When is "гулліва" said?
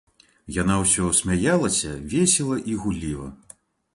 2.87-3.29